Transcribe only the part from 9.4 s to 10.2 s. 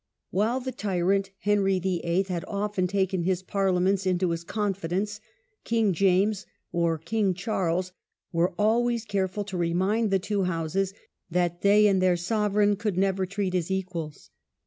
to remind the